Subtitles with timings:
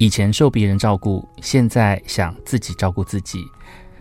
[0.00, 3.44] 以前受别人照顾，现在想自己照顾自己。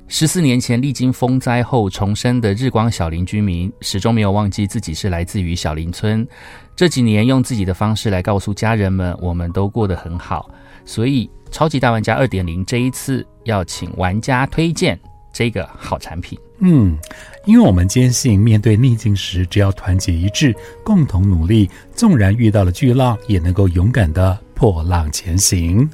[0.08, 6.26] 十四年前历经风灾后重生的日光小林居民，始终没有忘记自己是来自于小林村。
[6.74, 10.50] 这几年用自己的方式来告诉家人们，我们都过得很好。
[10.86, 14.98] 所以，超级大玩家二点零这一次要请玩家推荐
[15.34, 16.40] 这个好产品。
[16.60, 16.98] 嗯，
[17.46, 25.90] 因为我们坚信，面对逆境时，只要团结一致，共同努力，纵然遇到了巨浪，也能够勇敢的破浪前行。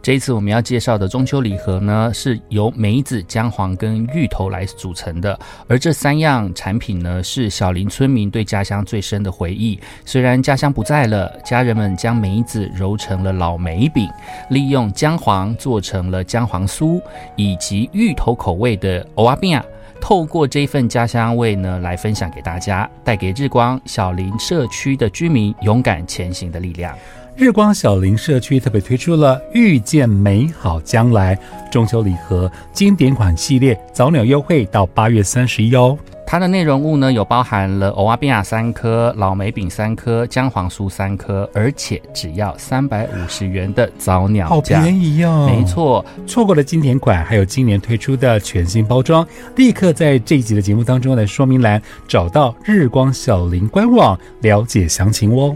[0.00, 5.38] 这一次我们要介绍的中秋礼盒呢，是由梅子、姜黄跟芋头来组成的。
[5.68, 9.78] 而这三样产品呢，是小林村民对家乡最深的回忆。
[10.06, 14.08] 虽然家乡不在了，家人们将梅子揉成了老梅饼，
[14.48, 16.98] 利用姜黄做成了姜黄酥，
[17.34, 19.62] 以及芋头口味的欧阿饼啊。
[20.00, 26.96] 透过这份家乡味呢，来分享给大家，带给日光小林社区的居民勇敢前行的力量。
[27.36, 31.38] 日光小林社区特别推出了“遇见美好将来”
[31.70, 35.98] 中秋礼盒经典款系列，早鸟优惠到八月三十一哦。
[36.26, 45.46] 它的内容物呢，有包含了欧阿比亚三颗、老梅饼三颗、姜黄酥三颗，而且只要三百五十元的早鸟好便宜哦！
[45.46, 49.24] 没错，错过了经典款，还有今年推出的全新包装，
[49.56, 55.54] 立刻在这一集的节目当中的说明栏找到日光小林官网了解详情哦。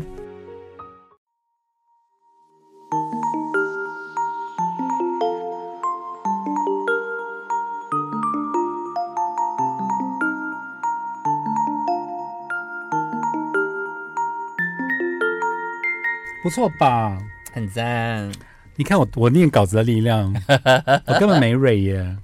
[16.50, 17.16] 不错吧？
[17.52, 18.28] 很赞！
[18.74, 20.34] 你看我我念稿子的力量，
[21.06, 22.16] 我根本没蕊耶。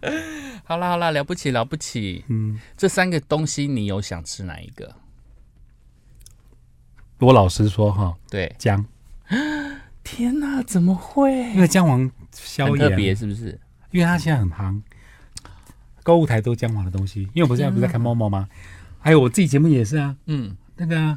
[0.64, 2.24] 好啦好啦，了不起了不起。
[2.26, 4.96] 嗯，这三个东西你有想吃哪一个？
[7.20, 8.84] 我老实说哈，对姜。
[10.02, 11.32] 天哪，怎么会？
[11.52, 13.56] 因为姜黄消炎，特别是不是？
[13.92, 14.82] 因为它现在很夯，
[16.02, 17.22] 购物台都姜黄的东西。
[17.32, 18.48] 因为我不是现在不是在看猫猫吗？
[18.98, 20.16] 还有我自己节目也是啊。
[20.26, 21.16] 嗯，那个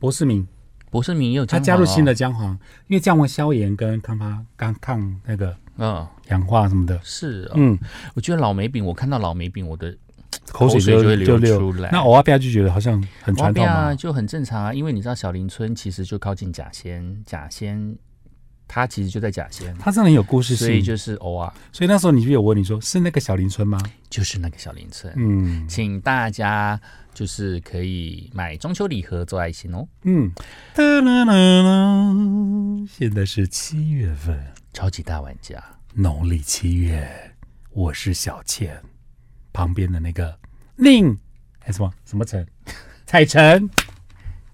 [0.00, 0.44] 博士明。
[0.90, 2.52] 博士明也有他加入新的姜黄，
[2.86, 6.98] 因为姜黄消炎跟抗发、抗抗那个嗯氧化什么的。
[7.02, 7.78] 是，嗯，
[8.14, 9.94] 我觉得老梅饼，我看到老梅饼，我的
[10.50, 11.90] 口水就会流出来。
[11.92, 14.72] 那欧阿亚就觉得好像很传统嘛，就很正常啊。
[14.72, 17.96] 因为你知道小林村其实就靠近甲仙，甲仙
[18.68, 21.52] 它其实就在甲仙，他真的很有故事性，所以就是偶尔。
[21.72, 23.78] 所以那时候你就有问你说是那个小林村吗？
[24.10, 25.12] 就是那个小林村。
[25.16, 26.80] 嗯，请大家。
[27.16, 29.88] 就是可以买中秋礼盒做爱心哦。
[30.02, 30.30] 嗯，
[30.74, 32.14] 哒啦啦啦，
[32.86, 34.38] 现在是七月份，
[34.74, 35.58] 超级大玩家，
[35.94, 37.10] 农历七月，
[37.70, 38.78] 我是小倩，
[39.50, 40.38] 旁边的那个
[40.76, 41.16] 宁，
[41.58, 42.46] 还什么什么陈，
[43.06, 43.70] 彩晨，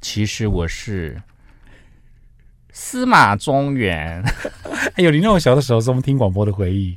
[0.01, 1.21] 其实我是。
[2.73, 4.23] 司马中原，
[4.97, 6.97] 哎呦，你那我小的时候是我们听广播的回忆，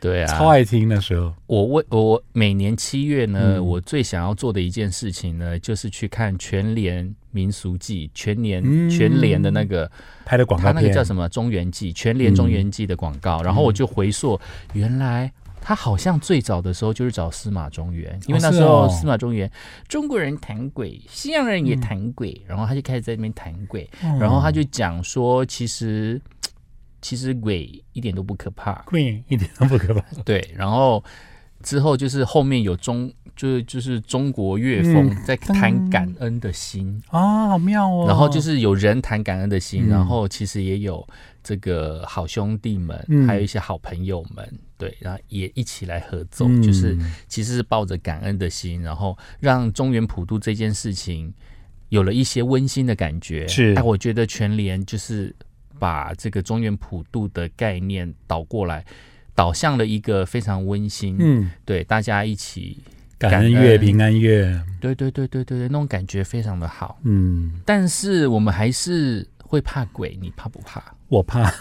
[0.00, 1.32] 对啊，超爱听那时候。
[1.46, 9.90] 我为我每年七月呢，我最想要做的一件事情呢，就是去看全联民俗记，全年全联的那个
[10.24, 11.28] 拍的广告他那个叫什么？
[11.28, 14.40] 中原记，全联中原记的广告，然后我就回溯
[14.72, 15.30] 原来。
[15.66, 19.50] 他好像最早的时候就是找司马中原，因为那时候司马中原
[19.88, 23.88] 中国人谈鬼，西洋人也谈鬼，然后他就开始在那边谈鬼，
[24.20, 26.20] 然后他就讲说，其实
[27.00, 30.04] 其实鬼一点都不可怕，鬼一点都不可怕。
[30.22, 31.02] 对，然后
[31.62, 37.02] 之后就是后面有中，就是就是中国乐风在谈感恩的心。
[37.08, 38.06] 啊，好妙哦。
[38.06, 41.06] 然后就是有人谈感恩的心，然后其实也有。
[41.46, 46.96] 这个好兄弟们，还有一些好朋友们，对，然后也一起来合作，就是
[47.28, 51.30] 其实是抱着感恩的心，然后让中原普渡这件事情
[51.90, 53.46] 有了一些温馨的感觉。
[53.46, 55.36] 是，哎，我觉得全联就是
[55.78, 58.82] 把这个中原普渡的概念倒过来，
[59.34, 62.78] 导向了一个非常温馨，嗯，对，大家一起
[63.18, 70.82] 感恩月、平安月，对对对对对对，那种感觉非常的好，嗯，但是我们还是会怕鬼，你怕不怕？
[71.08, 71.52] 我怕，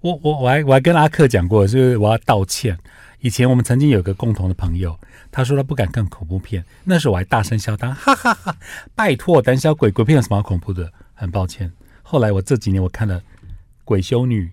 [0.00, 2.76] 我我我还我还跟阿克讲过，就是我要道歉。
[3.20, 4.98] 以前我们曾经有个共同的朋友，
[5.30, 8.54] 他说他不敢看恐怖片，那时候我还大声笑他，哈哈哈！
[8.94, 10.92] 拜托，胆小鬼，鬼片有什么好恐怖的？
[11.14, 11.72] 很抱歉。
[12.02, 13.18] 后来我这几年我看了
[13.84, 14.42] 《鬼修女》、《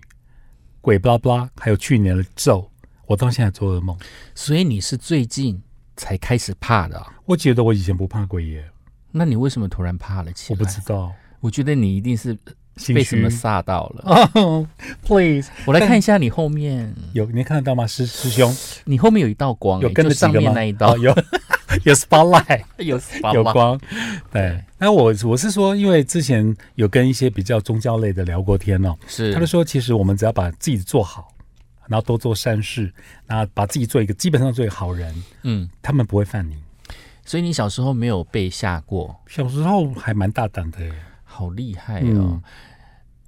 [0.80, 2.60] 鬼巴拉巴拉》，还有去年的《咒》，
[3.12, 3.96] 我到现在做噩梦。
[4.34, 5.62] 所以你是最近
[5.96, 7.06] 才开始怕的？
[7.26, 8.64] 我觉得我以前不怕鬼耶。
[9.10, 10.58] 那你为什么突然怕了起来？
[10.58, 11.12] 我不知道。
[11.40, 12.36] 我觉得你一定是。
[12.94, 14.30] 被什么吓到了？
[14.32, 14.66] 哦
[15.06, 17.86] ，Please，我来看一下你后面有，你看得到吗？
[17.86, 18.56] 师师兄，
[18.86, 21.14] 你后面有一道光，有跟着上面那一道有。
[21.84, 23.00] 有 spotlight， 有
[23.34, 23.78] 有光。
[24.30, 31.31] 对，那我我是说，因为之前有跟一些比较宗教类的聊过天哦，是他就说，其实我们只要把自己做好，
[31.92, 32.90] 然后多做善事，
[33.26, 36.56] 然后把自己做一个基本上做一个好人，嗯，他们不会犯你。
[37.24, 39.14] 所以你小时候没有被吓过？
[39.26, 40.80] 小时候还蛮大胆的。
[40.80, 40.92] 耶，
[41.22, 42.40] 好厉害哦！
[42.40, 42.42] 嗯。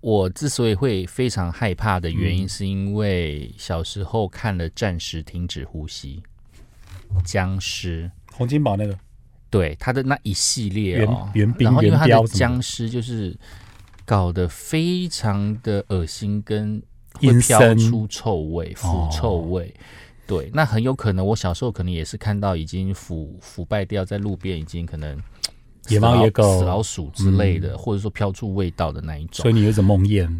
[0.00, 6.22] 我之所以会非常害怕的原因，是因为小时候看了《暂时停止呼吸》
[7.22, 8.98] 僵尸，洪金宝那个。
[9.48, 12.26] 对他的那一系列哦，原兵然后因为他的。
[12.26, 13.38] 僵尸就是
[14.04, 16.82] 搞得非常的恶心，跟
[17.14, 19.74] 会飘出臭味、腐臭味。
[20.26, 25.22] 对，那很有可能我小时候可能也是看到已经腐腐败掉，在路边已经可能
[25.88, 29.50] 野猫野狗死老鼠之类的，或者说飘出味道的那一种所。
[29.50, 30.34] 以你有一种梦魇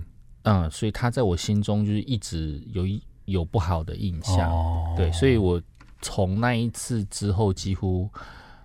[0.44, 4.50] 嗯，所以他在我心中就是一直有一有不好的印象。
[4.50, 5.60] 哦，对，所以我
[6.00, 8.08] 从那一次之后，几乎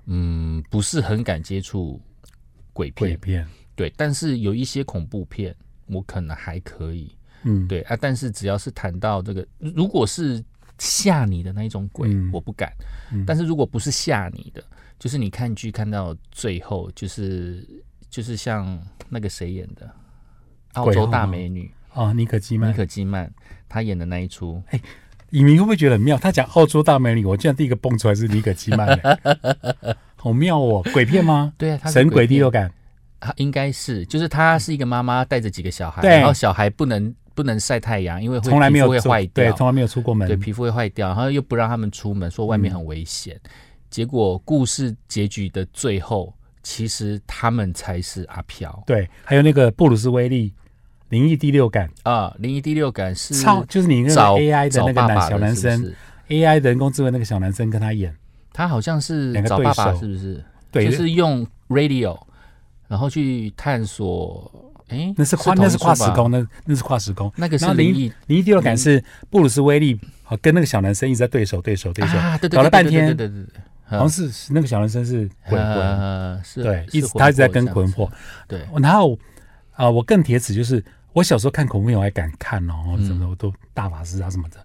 [0.06, 2.00] 嗯不是很敢接触
[2.72, 3.10] 鬼片。
[3.10, 5.54] 鬼片，对，但是有一些恐怖片，
[5.88, 7.12] 我可能还可以。
[7.44, 10.44] 嗯，对啊，但是只要是谈到这个，如果是
[10.78, 12.72] 吓你的那一种鬼，嗯我不敢。
[13.12, 14.64] 嗯但是如果不是吓你的，
[15.00, 17.68] 就是你看剧看到最后，就是
[18.10, 19.90] 就是像那个谁演的
[20.74, 23.32] 澳洲大美女哦，尼可基曼尼，可基曼，
[23.68, 24.80] 她演的那一出，哎，
[25.32, 26.18] 影迷会不会觉得很妙？
[26.18, 29.02] 他讲澳洲大美女，我居然第一个蹦出来是尼可基曼嘞，
[30.16, 30.84] 好妙哦！
[30.94, 31.52] 鬼片吗？
[31.58, 32.72] 对啊，神鬼第六感，
[33.20, 43.40] 啊，应该是，就是她是一个妈妈带着几个小孩，然后小孩不能不能晒太阳，因为会从来没有会坏对，掉，从来没有出过门对，，皮肤会坏掉，然后又不让他们出门，说外面很危险。
[43.90, 46.34] 结果故事结局的最后，
[46.64, 50.54] 其实他们才是阿飘对，还有那个布鲁斯威利，
[51.08, 52.36] 灵异第六感，啊。
[52.40, 55.96] 灵异第六感是超就是你那个找 AI 的那个男小男生是是
[56.28, 58.14] ，AI 人工智能那个小男生跟他演，
[58.52, 60.44] 他好像是两个对找爸爸，手是不是？
[60.72, 62.20] 对，就是用 radio，
[62.90, 64.69] 然后去探索。
[64.90, 67.32] 哎，那是跨那是跨，时空，那那是跨时空。
[67.36, 72.18] 那个是灵灵异灵异第六感是布鲁斯威利好跟那个小男生一直在对手对手对手，
[72.52, 78.12] 搞了半天对对对对，好像是是那个小男生是鬼魂，呃，是对，一直他一直在跟魂魂魄
[78.48, 79.18] 对，然后
[79.74, 80.84] 啊、我更铁齿就是
[81.14, 83.08] 我小时候看恐怖片我还敢看哦，嗯。
[83.08, 84.58] 什么都大法师啊什么的。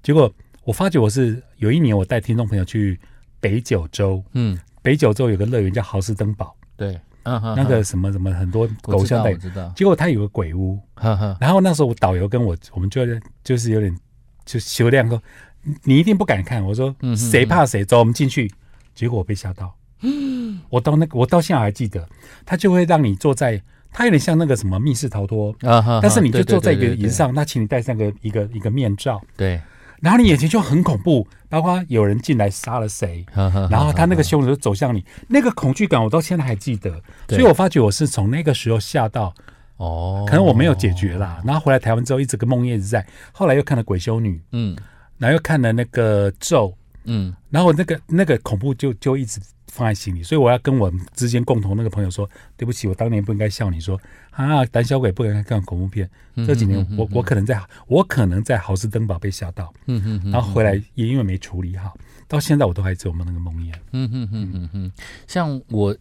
[0.00, 0.32] 结果
[0.62, 2.98] 我发觉我是有一年我带听众朋友去
[3.40, 9.34] 北九州，嗯，北九州有个乐园叫豪斯登堡，对，那个什么什么很多狗像带
[9.74, 13.02] 结果他有个鬼屋，呵呵，然后那时候我导游跟我我们就
[13.44, 13.96] 就是有点
[14.44, 15.22] 就修亮说
[15.62, 18.50] 你你一定不敢看，我说谁怕谁，走我们进去。
[18.92, 19.74] 结果我被吓到，
[20.68, 22.06] 我到那个我到现在还记得，
[22.44, 23.62] 他就会让你坐在，
[23.92, 29.60] 它有点像那个什么密室逃脱，啊哈，但是你就坐在一个椅子上，那请你戴上个一个一个面罩，对，
[30.00, 33.24] 然后你眼前就很恐怖，包括有人进来杀了谁。
[33.70, 39.34] 然后他那个呵凶手就走向你，那个恐惧感我到现在还记得，所以我发觉我是从那个时候吓到，
[39.76, 41.40] 哦，可能我没有解决啦。
[41.44, 44.76] 然后回来台湾之后，一直跟梦魇一直在，后来又看了《鬼修女》，嗯
[45.18, 46.68] 然后又看了那个《咒》，
[47.04, 49.38] 嗯，然后那个那个恐怖就就一直
[49.70, 53.98] 放在心里，所以我要跟我之间共同那个朋友说，对不起，我当年不应该笑你说
[54.30, 56.08] 啊，胆小鬼不应该看恐怖片。
[56.34, 61.96] 嗯这几年嗯我我可能在我可能在豪斯登堡被吓到，嗯嗯嗯，然后回来也因为没处理好，
[62.28, 63.72] 到现在我都还做梦那个梦魇。
[63.92, 64.92] 嗯嗯嗯嗯嗯，
[65.26, 65.96] 像我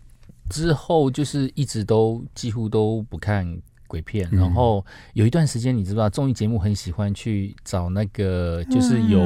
[0.50, 3.46] 之后就是一直都几乎都不看
[3.90, 4.40] 鬼片，嗯。
[4.40, 9.20] 然后有一段时间你知不知道综艺节目很喜欢去找那个就是有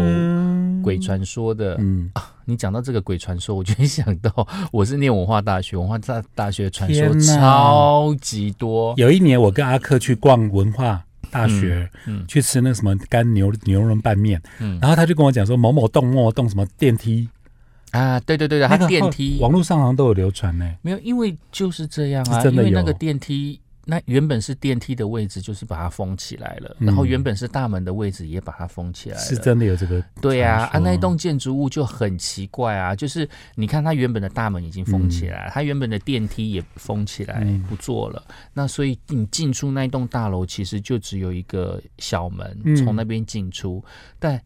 [0.81, 1.75] 鬼传说的。
[1.79, 2.09] 嗯，
[2.45, 8.93] 你讲到这个鬼传说，我就会想到我是念文化大学，文化大大学传说超级多。
[8.97, 14.79] 有一年我跟阿克去逛文化大学，嗯去吃那个什么干牛牛肉拌面，嗯。
[14.81, 17.27] 然后他就跟我讲说某某栋某某栋什么电梯，
[17.91, 19.37] 啊，对对对对，它那个后电梯。
[19.39, 20.69] 网络上好像都有流传呢。
[20.81, 22.69] 没有，因为就是这样啊，真的有。
[22.69, 26.87] 因为那个电梯，那原本是电梯的位置，就是把它封起来了，嗯。
[26.87, 29.21] 然后原本是大门的位置也把它封起来了。
[29.21, 37.61] 是真的有这个对啊，啊，那一栋建筑物就很奇怪啊，就是你看它原本的大门已经封起来，它原本的电梯也封起来、嗯。
[37.63, 38.23] 不做了，
[38.53, 42.75] 那所以你进出那一栋大楼其实就只有一个小门，嗯。
[42.75, 43.83] 从那边进出，
[44.19, 44.41] 但。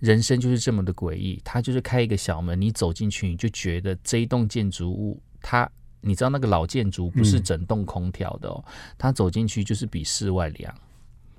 [0.00, 5.68] 人生就是这么的诡异，它就是开一个小门，你走进去，你就觉得这一栋建筑物，它
[6.00, 8.64] 你知道那个老建筑不是嗯整栋空调的哦，
[8.96, 10.74] 它走进去就是比室外凉，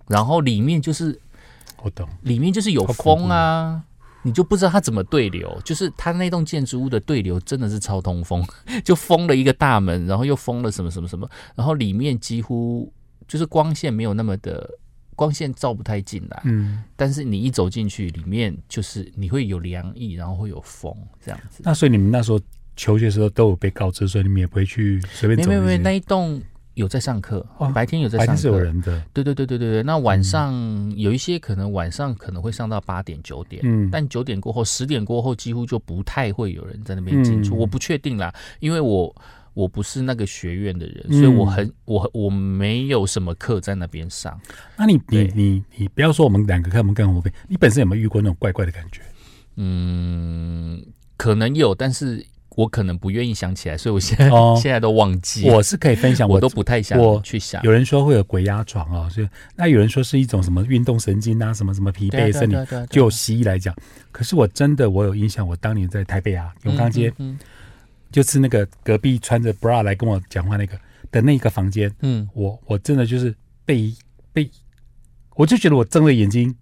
[0.07, 1.19] 然后里面就是
[1.83, 3.83] 我懂，里面就是有风啊，
[4.23, 8.45] 你就不知道它怎么对流，就是它那栋建筑物的对流真的是超通风，
[8.83, 12.91] 就封了一个大门，然后又封了什么什么什么，然后里面几乎
[13.27, 14.69] 就是光线没有那么的。
[15.15, 21.61] 光线照不太进来，嗯，但是你一走进去，里面就是你会有凉意，然后会有风这样子。
[21.65, 22.39] 那所以你们那时候
[22.79, 25.45] 求学的时候都有被告知，所以你们也不会去随便。
[25.45, 26.41] 没没没，那一栋
[26.75, 30.53] 有在上课，哦白天有在上课，白天是有人的，对对对对对对，那晚上
[30.95, 39.13] 有一些可能晚上可能会上到八点九点，嗯，但九点过后、十点过后几乎就不太会有人在那边进出，嗯我不确定啦，因为我
[39.53, 44.39] 我不是那个学院的人，嗯所以我很我我没有什么课在那边上。
[44.77, 49.01] 那你你你你不要说我们两个看我们更后辈，你本身有没有遇过那种怪怪的感觉？
[49.57, 50.81] 嗯，
[51.17, 52.25] 可能有，但是
[52.59, 54.59] 我可能不愿意想起来，所以我现在、哦。
[54.61, 57.63] 现在都忘记，我是可以分享，我都不太想我去想。
[57.63, 62.57] 有人说会有鬼压床哦，所以那有人说是一种什么运动神经啊，什么什么疲惫身体。
[62.89, 63.73] 就西医来讲，
[64.11, 67.39] 可是我真的我有印象，我当年在台北啊永康街，嗯
[68.11, 70.77] 就是那个隔壁穿着 bra 来跟我讲话那个
[71.11, 72.27] 的那个房间，嗯。
[72.33, 73.93] 我我真的就是被
[74.33, 74.49] 被，
[75.35, 76.53] 我就觉得我睁了眼睛，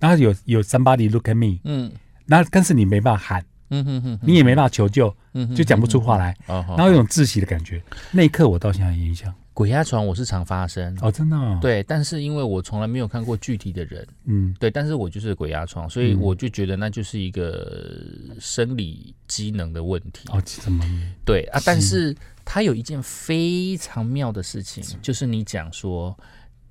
[0.00, 1.92] 然后有有 somebody look at me，嗯。
[2.26, 7.82] 然后但是你没办法喊，嗯哼哼，你也没办法求救，嗯就讲不出话来，然后有种窒息的感觉。
[8.12, 14.54] 那一刻我到现在有印象鬼压床我是常发生，哦，真的、哦，，对，但是因为我从来没有看过具体的人，嗯。
[14.60, 16.20] 对，但是我就是鬼压床，所以嗯。
[16.20, 18.02] 我就觉得那就是一个
[18.38, 20.28] 生理机能的问题。
[20.28, 20.84] 哦，怎么？
[21.24, 26.14] 对啊，但是它有一件非常妙的事情，就是你讲说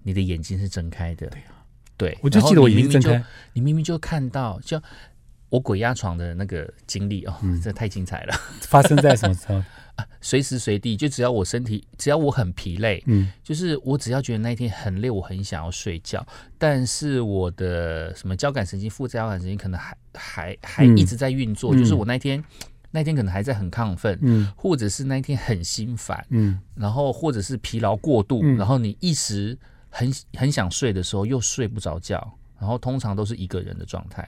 [0.03, 1.51] 你的眼睛是睁开的，对啊。
[1.97, 3.23] 对，我就记得我眼睛睁开，
[3.53, 4.79] 你明明就看到，就
[5.55, 7.59] 我鬼压床的那个经历哦，嗯。
[7.61, 8.33] 这太精彩了。
[8.61, 9.63] 发生在什么时候？
[10.19, 13.31] 随时随地，就只要我身体，只要我很疲累，嗯。
[13.43, 16.25] 就是我只要觉得那一天很累，我很想要睡觉，
[16.57, 21.77] 但是我的什么交感神经、副交感神经可能还还还嗯一直在运作，嗯。
[21.79, 22.43] 就是我那一天
[22.91, 24.51] 那一天可能还在很亢奋，嗯。
[24.57, 26.59] 或者是那一天很心烦，嗯。
[26.75, 28.57] 然后或者是疲劳过度，嗯。
[28.57, 29.57] 然后你一时
[29.89, 34.27] 很很想睡的时候又睡不着觉，然后通常都是一个人的状态，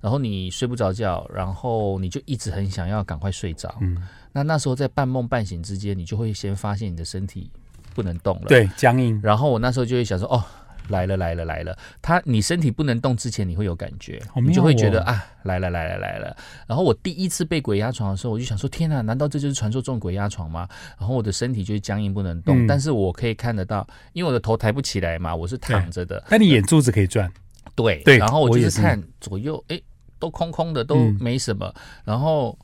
[0.00, 4.02] 然后你睡不着觉，然后你就一直很想要赶快睡着，嗯，
[4.32, 7.50] 那那时候在半梦半醒之间，你就会先发现你的身体
[7.94, 9.20] 不能动了，，对，僵硬。
[9.22, 10.44] 然后我那时候就会想说，哦。
[10.88, 11.74] 来了来了来了！
[12.02, 16.36] 他你身体不能动之前，你会有感觉，你就会觉得哦啊，来了来了来了。
[16.66, 20.68] 然后我第一次被鬼压床的时候，我就想说，天哪，难道这就是传说中的鬼压床吗？
[20.98, 27.32] 然后我的身体就是僵硬不能动，嗯但是我可以看得到，因为我的头抬不起来嘛，我是躺着的，但你眼珠子可以转，
[27.74, 29.80] 对对然后我就是是看左右，哎，
[30.18, 31.72] 都空空的，都嗯没什么。
[32.04, 32.56] 然后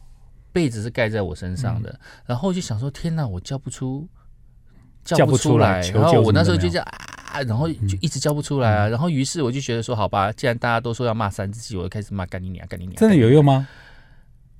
[0.53, 4.09] 被子是盖在我身上嗯的，然后我就想说，天哪，我叫不出，
[5.05, 5.89] 叫不不出来来。
[5.91, 8.89] 然后我那时候就叫啊，然后就一直叫不出来啊。
[8.89, 12.97] 然后于是我就觉得说，好吧，既然大家都说要骂三字经，我就开始骂干你娘，干你娘。
[12.97, 13.67] 真的有用吗？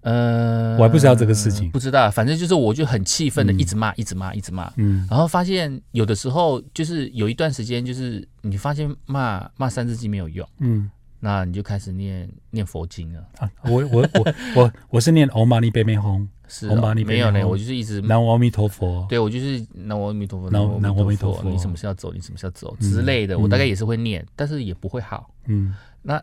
[0.03, 1.71] 呃，我还不知道这个事情。
[1.71, 3.59] 不知道，反正就是我就很气愤的嗯。
[3.59, 4.73] 一直骂，一直骂，一直骂。
[4.77, 5.07] 嗯。
[5.11, 10.49] 然后发现有的时候就是有一段时间，就是你发现骂骂三字经没有用。
[10.59, 10.91] 嗯。
[11.23, 19.05] 那你就开始念念佛经了，啊，我我我我 我是念唵嘛呢呗咪吽，是哦唵嘛呢没有呢，我就是一直南无阿弥陀佛。
[19.07, 23.43] 对我就是南无阿弥陀佛，南无南无阿弥陀佛，你什么时候要走，你什么时候要走嗯之类的，嗯。
[23.43, 25.31] 我大概也是会念，但是也不会好。
[25.45, 25.75] 嗯。
[26.01, 26.23] 那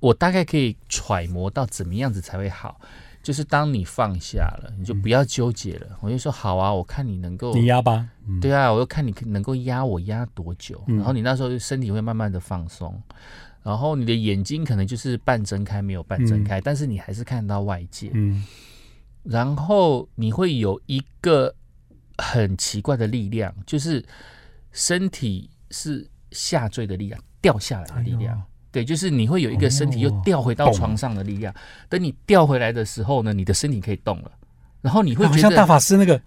[0.00, 2.78] 我大概可以揣摩到怎么样子才会好，
[3.24, 5.98] 就是当你放下了，你就不要纠结了。
[6.02, 8.06] 我就说好啊，我看你能够你压吧。
[8.28, 10.98] 嗯，对啊，我就看你能够压我压多久，嗯。
[10.98, 13.02] 然后你那时候身体会慢慢的放松，
[13.62, 18.44] 然后你的眼睛可能就是半睁开没有半睁开，但是你还是看到外界，嗯。
[19.22, 21.54] 然后你会有一个
[22.18, 24.04] 很奇怪的力量，就是
[24.70, 28.42] 身体是下坠的力量，掉下来的力量。
[28.74, 31.54] 对，就是你会有一个身体又掉回到哦床上的力量。
[31.88, 34.30] 等你掉回来的时候呢，你的身体可以动了，
[34.82, 36.20] 然后你会觉好像大，法师那个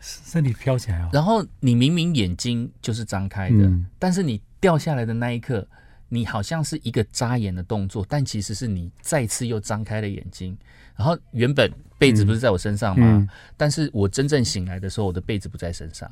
[0.00, 1.10] 身体飘起来哦。
[1.12, 5.64] 然后你明明眼睛就是张开的，嗯但是你掉下来的那一刻，
[6.08, 10.58] 你好像是一个眨眼的动作，但其实是你再次又张开了眼睛。
[10.96, 13.06] 然后原本被子不是在我身上吗？
[13.06, 16.10] 嗯，但是我真正醒来的时候，我的被子不在身上，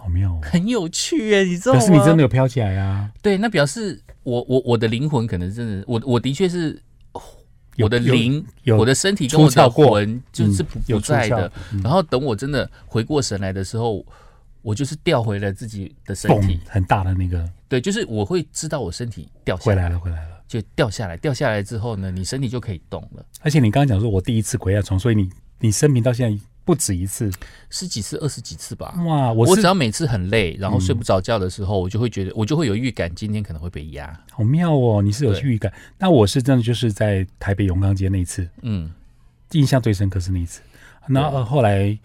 [0.00, 0.40] 好妙哦。
[0.42, 1.78] 很有趣耶，你知道吗？
[1.80, 3.10] 可是你真的有飘起来啊？
[3.22, 6.82] 对，那表示我我我的灵魂可能真的，我我的确是
[7.78, 8.44] 我的灵，
[8.78, 11.52] 我的身体跟我的魂就是不、在的。
[11.72, 14.04] 嗯然后等我真的回过神来的时候，
[14.62, 20.40] 我就是调回了自己的身体，很大的那个对，就是我会知道我身体掉下回来了，回来了。
[20.46, 23.24] 就掉下来，掉下来之后呢，你身体就可以动了。
[23.40, 25.30] 而且你刚刚讲说我第一次鬼压床，所以你
[25.60, 27.30] 你生平到现在不止一次
[27.68, 28.94] 十几次、二十几次吧。
[29.06, 29.32] 哇！
[29.32, 34.18] 我我只要每次很累，然后嗯睡不着觉的时候，我就会觉得，我就会有预感，今天可能会被压。
[34.30, 35.72] 好妙哦，你是有预感。
[35.98, 38.92] 那我是真的就是在台北永康街那一次，嗯，
[39.52, 40.60] 印象最深刻是那一次。
[41.08, 41.98] 那、呃后来，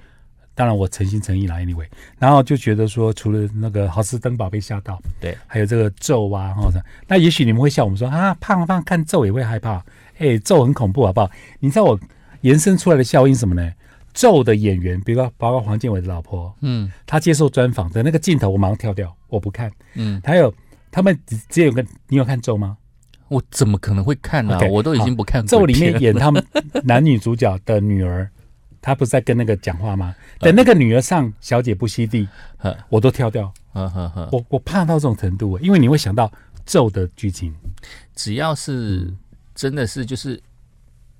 [0.56, 1.86] 当然我诚心诚意啦，anyway，
[2.18, 9.84] 然后就觉得说，除了那个豪斯登堡被吓到，对，还有这个咒啊，或者那也许你们会笑我们说啊，胖胖看咒也会害怕，
[10.18, 11.30] 哎，咒很恐怖好不好？
[11.60, 12.00] 你知道我
[12.42, 13.72] 延伸出来的效应什么呢？
[14.16, 19.72] 咒的演员，比如说包括黄建伟的老婆，嗯她接受专访的那个镜头，我马上跳掉，我不看。
[19.94, 20.52] 嗯，还有
[20.90, 22.78] 他们只只有个，你有看咒吗？
[23.28, 26.44] 我怎么可能会看呢、我都已经不看咒里面演他们
[26.84, 28.30] 男女主角的女儿，
[28.82, 30.16] 她不是在跟那个讲话吗？
[30.40, 33.52] 嗯等那个女儿上小姐不吸地，呵我都跳掉。
[34.32, 36.32] 我我怕到这种程度，因为你会想到
[36.66, 37.54] 咒的剧情。
[38.16, 39.12] 只要是
[39.54, 40.42] 真的是就是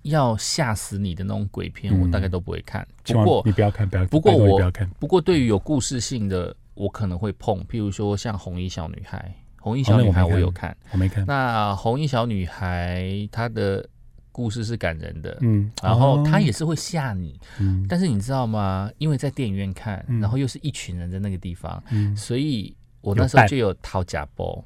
[0.06, 2.88] 要吓死你的那种鬼片，我嗯大概都不会看。
[3.06, 4.06] 不过你不要看，不要。
[4.06, 4.90] 不过我不要看。
[5.00, 10.76] 不过对于有故事性的，我可能会碰，譬如说像红衣小女孩，红衣小女孩我有看。
[10.92, 11.26] 我没看。
[11.26, 13.88] 那红衣小女孩她的
[14.32, 18.92] 故事是感人的，嗯，然后她哦也是会吓你，嗯但是你知道吗？
[19.00, 24.64] 因为在电影院看，嗯然后又是一群人在那个地方，嗯，所以我那时候就有掏假包，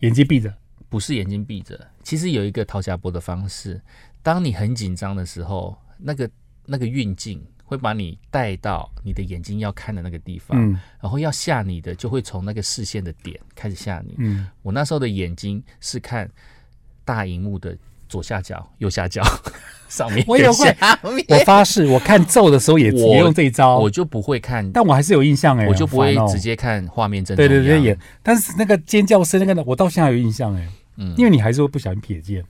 [0.00, 0.52] 眼睛闭着。
[0.88, 1.78] 不是眼睛闭着。
[2.04, 3.78] 其实有一个掏假波的方式，
[4.26, 6.28] 当你很紧张的时候，那个
[6.64, 14.16] 那个运镜会把你带到你的眼睛要看的那个地方，嗯然后要吓你的就会从那个视线的点开始吓你。
[14.18, 16.28] 嗯，我那时候的眼睛是看
[17.04, 17.78] 大荧幕的
[18.08, 19.22] 左下角、右下角、
[19.88, 20.76] 上面、我也会，
[21.28, 26.40] 我发誓，我看咒的时候也我也用这一招我，就不会看，但我还是有印象哎，我就不会直。
[26.40, 27.64] 接看画面正对中央。
[27.64, 32.44] 对对也，但是那个尖叫声那个我到现在还有印象哎，嗯因为你还是会不小心瞥见。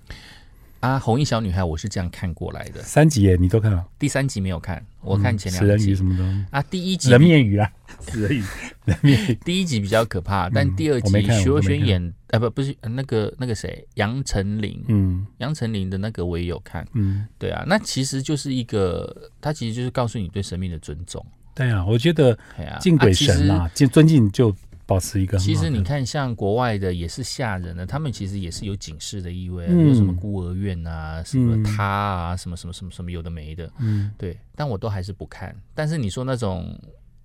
[0.87, 3.85] 啊，红衣小女孩我是这样看过来的，三集耶，你都看了？
[3.99, 7.69] 第三集没有看，我看前食人鱼两集什么的，啊，第一集人面鱼啦，
[8.09, 8.43] 食人鱼，
[8.85, 9.35] 人面鱼。
[9.45, 15.27] 第一集比较可怕，但第二集徐若瑄演，呃，不不是呃那个那个谁，杨丞琳，嗯。
[15.39, 24.55] 杨丞琳的那个我也有看，嗯，对啊，那其实就是一个，他其实就是告诉你对生命的尊重，对啊，我觉得哎呀，敬鬼神啦，敬尊敬就
[24.87, 25.37] 保持一个。
[25.37, 29.89] 其实你看，像国外的也是吓人的，他们其实也是有警示的意味啊，嗯。
[29.89, 31.63] 有什么孤儿院啊，什么嗯。
[31.65, 35.55] 他啊，什么什么什么什么有的没的，嗯，对，但我都还是不看。
[35.75, 36.79] 但是你说那种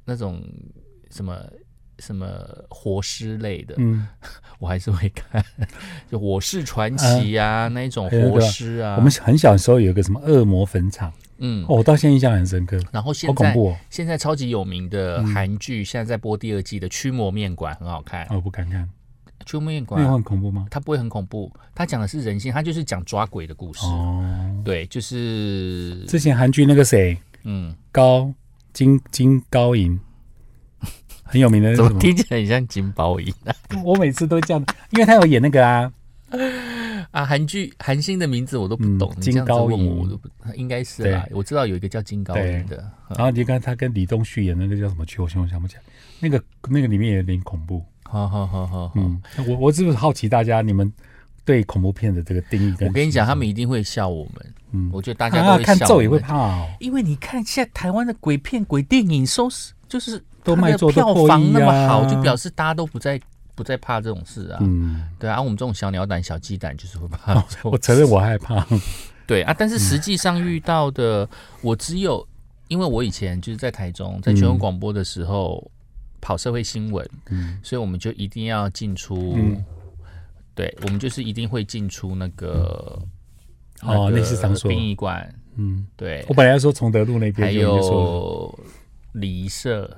[0.03, 0.43] 那种
[1.11, 1.39] 什么
[1.99, 2.27] 什么
[2.69, 4.07] 活尸类的，嗯，
[4.57, 5.43] 我还是会看，
[6.09, 7.05] 就《我是传奇》
[7.41, 18.83] 啊，那一种活尸啊，我们很小的时候有一个什么恶魔坟场，嗯哦，，我到现在印象很深刻，然后现在好恐怖哦，现在超级有名的嗯韩剧，现在在播第二季的《驱魔面馆》很好看，哦我不敢看，
[19.45, 20.65] 《驱魔面馆》很恐怖吗？
[20.71, 23.85] 它不会很恐怖，它讲的是人性，它就是讲抓鬼的故事。
[23.85, 24.23] 哦，
[24.63, 28.31] 对，就是之前韩剧那个谁嗯，高
[28.73, 29.99] 金金高银。
[31.23, 31.97] 很有名的那怎么？
[31.97, 33.55] 听起来很像金包银啊？
[33.85, 35.89] 我每次都这样，因为他有演那个啊，
[37.11, 41.27] 啊，韩剧韩星的名字我都不嗯懂，金高，银我都不应该是啦。
[41.31, 42.77] 我知道有一个叫金高银的，
[43.09, 45.81] 嗯然后你看他跟李东旭演那个叫什么剧，我现在想不起来，
[46.19, 47.83] 那个那个里面也有点恐怖。
[48.03, 48.93] 好好好好好。
[48.95, 50.91] 嗯，我我是不是好奇大家你们
[51.45, 52.73] 对恐怖片的这个定义？
[52.81, 54.53] 我跟你讲，他们一定会笑我们。
[54.71, 63.19] 嗯，我觉得大家都啊会笑我看咒也会怕哦，因为你看现在台湾的鬼片、鬼电影收视就是都卖票房那么啊好，就表示大家都不再
[63.61, 64.57] 不再怕这种事啊。
[64.61, 67.45] 嗯，对啊，我们这种小鸟胆、小鸡胆就是会怕。
[67.63, 68.65] 我承认我害怕。
[69.27, 71.29] 对啊，但是实际上遇到的，
[71.61, 72.27] 我只有
[72.69, 75.69] 因为我以前就是在台中，在全国广播的时候、
[76.19, 77.59] 跑社会新闻，嗯。
[77.61, 79.35] 所以我们就一定要进出。
[79.37, 79.63] 嗯。
[80.55, 82.99] 对，我们就是一定会进出那个
[83.83, 84.69] 哦那个类似场所。
[84.69, 86.25] 殡仪馆，嗯，对。
[86.27, 88.59] 我，本来要说崇德路那边，还有
[89.11, 89.95] 礼仪社，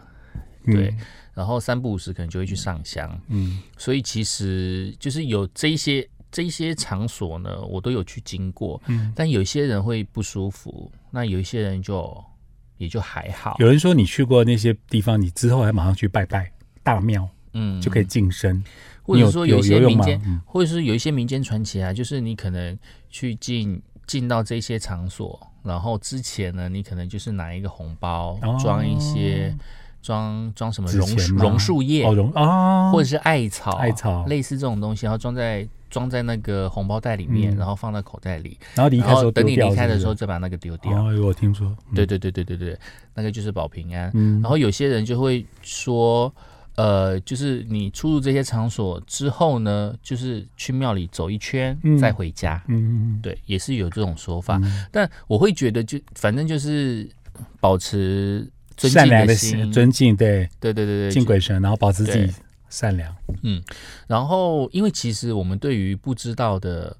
[0.65, 0.75] 嗯。
[0.75, 0.95] 对，
[1.33, 3.61] 然后三不五时可能就会去上香，嗯。
[3.77, 12.23] 所以其实就是有这一些这一些场所呢，我都有去经过，嗯，但有一些人会不舒服，那有一些人就
[12.77, 18.63] 也就还好，有人说你去过那些地方，你之后还马上去拜拜大庙，嗯，就可以晋升。
[19.05, 20.41] 或者说有一些民间，嗯。
[20.45, 22.77] 或者是有一些民间传奇啊，就是你可能
[23.09, 28.57] 去进进到这些场所，然后之前呢，你可能就是拿一个红包哦。
[28.61, 29.55] 装一些
[30.03, 40.91] 装装什么榕树榕树叶哦，，榕啊，或者是艾草，艾草类似这种东西，然后装在装在那个红包袋里面，嗯然后放在口袋里，然后离开的时候等你离开的时候再把那个丢掉。
[41.05, 42.77] 哦，有我听说，嗯对，对对对对对，
[43.15, 44.11] 那个就是保平安。
[44.13, 46.33] 嗯，然后有些人就会说，
[46.75, 52.61] 呃，就是你出入这些场所之后呢，就是去庙里走一圈嗯再回家。
[52.67, 54.59] 嗯，嗯对，也是有这种说法。
[54.63, 57.07] 嗯但我会觉得就，反正就是
[57.59, 62.33] 保持尊敬善良的心，尊敬，对，对对对对，敬鬼神，然后保持自己
[62.69, 63.15] 善良。
[63.41, 63.61] 嗯
[64.07, 66.95] 然后，因为其实我们对于不知道的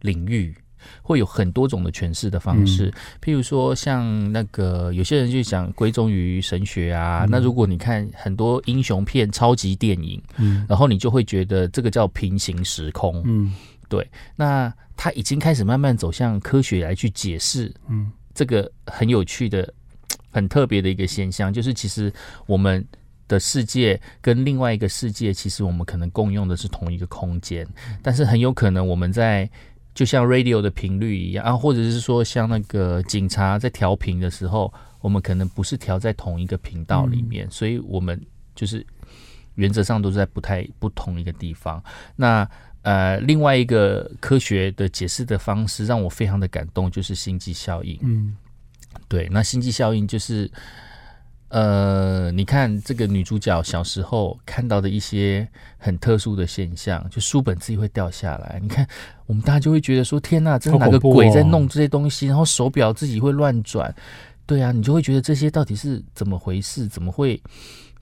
[0.00, 0.54] 领域，
[1.02, 2.92] 会有很多种的诠释的方式。
[3.22, 7.24] 譬如说，像那个有些人就想归宗于神学啊。
[7.24, 13.22] 嗯那如果你看很多英雄片、超级电影，嗯然后你就会觉得这个叫平行时空。
[13.24, 13.52] 嗯，
[13.88, 19.72] 对，那他已经开始慢慢走向科学来去解释嗯这个很有趣的、
[20.34, 22.12] 很特别的一个现象，就是其实
[22.46, 22.84] 我们
[23.28, 27.64] 的世界跟另外一个世界，其实我们可能共用的是同一个空间，
[28.02, 29.48] 但是很有可能我们在
[29.94, 38.20] 就像 radio 的频率一样啊，或者是说像那个警察在调频的时候，我们可能不是调在同一个频道里面，所以我们
[38.56, 38.84] 就是
[39.54, 41.80] 原则上都是在不太不同一个地方。
[42.16, 42.48] 那
[42.82, 47.98] 呃，另外一个科学的解释的方式让我非常的感动，就是星际效应。
[48.02, 48.36] 嗯
[49.08, 50.50] 对，那星际效应就是，
[51.48, 55.46] 呃，你看这个女主角小时候看到的一些
[55.78, 58.58] 很特殊的现象，就书本自己会掉下来。
[58.60, 58.86] 你看，
[59.26, 62.26] 我们大家就会觉得说，天呐，这是哪个鬼在弄这些东西？
[62.26, 63.94] 然后手表自己会乱转，
[64.46, 66.88] 对啊，你就会觉得这些到底是怎么回事？
[66.88, 67.40] 怎么会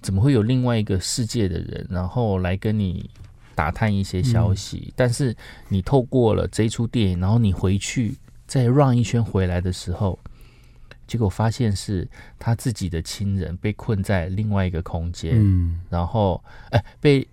[0.00, 3.10] 怎么会有另外一个世界的人，然后来跟你
[3.54, 4.94] 打探一些消息？
[4.96, 5.36] 但是
[5.68, 10.18] 你透过了这一出电影，然后你回去再 run 一圈回来的时候。
[11.06, 17.26] 结果发现是他自己的亲人被困在另外一个空间，嗯然后哎、被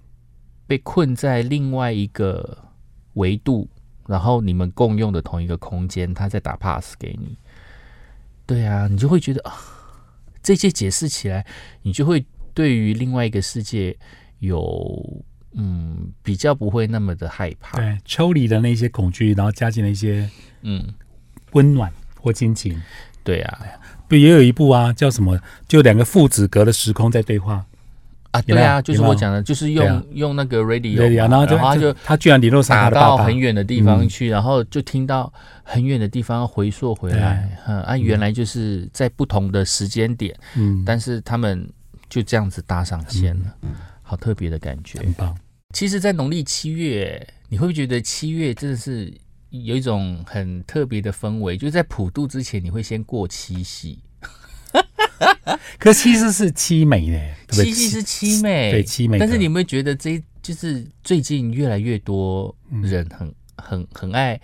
[0.67, 2.58] 被困在另外一个
[3.13, 3.67] 维度，
[4.08, 7.38] 然后你们共用的同一个空间，他在打 pass 给你。
[8.45, 9.53] 对啊，你就会觉得啊，
[10.41, 11.45] 这些解释起来，
[11.84, 13.95] 你就会对于另外一个世界
[14.39, 17.77] 有嗯比较不会那么的害怕。
[17.77, 20.29] 对，抽离了那些恐惧，然后加进了一些
[20.62, 20.93] 嗯，
[21.51, 22.82] 温暖或亲情。
[23.30, 23.60] 对啊，
[24.08, 25.39] 不也有一部啊，叫什么？
[25.68, 27.63] 就两个父子隔了时空在对话，
[28.32, 34.10] 啊，对啊，就是我讲的，就是用、用那个 radio，对呀，嘛然后就他就他居然联络上打到很，远的地方嗯。
[34.10, 35.32] 去，然后就听到
[35.63, 41.70] 很远的地方回溯回来，嗯啊，原来就是在不同的时间点，嗯，但是他们
[42.10, 43.54] 就这样子搭上线了，
[44.02, 44.98] 好特别的感觉。
[44.98, 45.38] 很棒。
[45.72, 49.13] 其实，在农历七月，你会不会觉得七月真的是
[49.49, 51.57] 有一种很特别的氛围？
[51.57, 53.99] 就是在普渡之前，你会先过七夕，
[55.79, 57.65] 可其实是凄美的，对不对？
[57.65, 64.39] 七夕是凄美，对凄美但是你有没有觉得这就是最近越来越多人很、很很爱，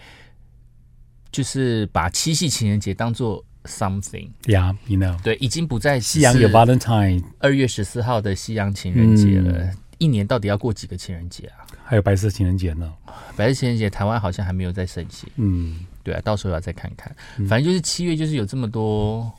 [1.31, 9.71] 就是把七夕情人节当做 something，呀，you know，对，已经不再西洋有 Valentine，二月十四号的西洋情人节了。
[9.97, 11.65] 一年到底要过几个情人节啊？
[11.83, 12.93] 还有白色情人节呢。
[13.35, 17.15] 白色情人节台湾好像还没有在盛行，嗯，对啊，到时候要再看看。
[17.47, 19.31] 反正就是七月，就是有这么多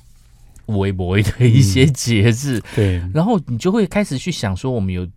[0.67, 5.09] 微博的一些节日，对，然后你就会开始去想说，我们有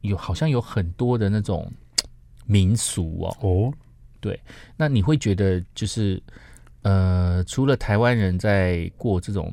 [0.00, 1.70] 有好像有很多的那种
[2.46, 3.74] 民俗哦，哦，
[4.20, 4.38] 对。
[4.76, 6.22] 那你会觉得就是
[6.82, 9.52] 呃，除了台湾人在过这种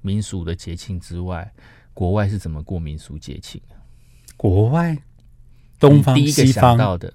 [0.00, 1.50] 民俗的节庆之外，
[1.92, 3.60] 国外是怎么过民俗节庆？
[4.38, 4.96] 国外，
[5.78, 7.12] 东方西方，到的，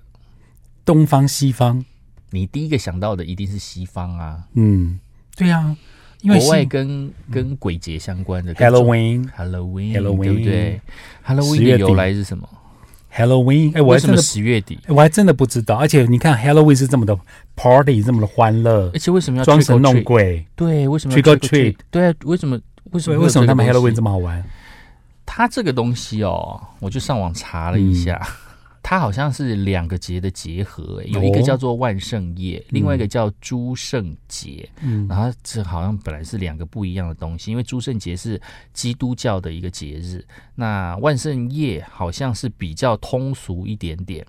[0.86, 1.84] 东方西方，
[2.32, 5.00] 你第一个想到的一定是西方啊，嗯，
[5.36, 5.76] 对啊，
[6.22, 10.82] 因为国外跟跟鬼节相关的 Halloween Halloween Halloween 对不对
[11.26, 11.84] ？Halloween 10月底。
[11.84, 12.48] 的由来是什么
[13.16, 14.78] ？Halloween，哎，我为什么还真的十月底？
[14.88, 17.18] 我还真的不知道，而且你看 Halloween 是这么的
[17.56, 21.76] party，这么的欢乐而，且为什么要装神弄鬼，对，为什么要 Trick or treat？
[21.90, 22.60] 对啊，为什么
[22.92, 24.44] 为什，么为什么他们 Halloween 这么好玩？
[25.36, 28.22] 它这个东西哦，我就上网查了一下，
[28.84, 34.70] 它好像是两个节的结合，欸有一个哦叫做万圣夜，另外一个叫诸圣节。
[34.82, 38.40] 嗯然后这好像本来是两个不一样的东西，因为诸圣节是
[38.74, 44.24] 基督教的一个节日，那万圣夜好像是比较通俗一点点。